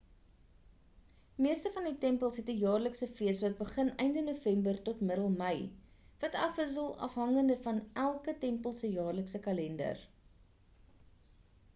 meeste 1.45 1.71
van 1.75 1.87
die 1.89 1.97
tempels 2.05 2.39
het 2.41 2.47
'n 2.53 2.55
jaarlikse 2.61 3.09
fees 3.19 3.43
wat 3.45 3.57
begin 3.59 3.91
einde 4.05 4.23
november 4.29 4.79
tot 4.89 4.97
die 5.03 5.09
middel 5.11 5.29
mei 5.43 5.53
wat 6.25 6.39
afwissel 6.47 6.89
afhangende 7.09 7.59
van 7.69 7.79
elke 8.07 8.37
tempel 8.47 8.77
se 8.81 8.93
jaarlikse 8.97 9.43
kalender 9.51 10.03